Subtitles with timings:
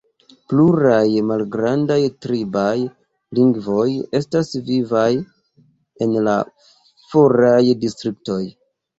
[0.51, 2.71] Pluraj malgrandaj tribaj
[3.39, 3.83] lingvoj
[4.19, 5.09] estas vivaj
[6.07, 6.33] en la
[7.11, 8.39] foraj distriktoj.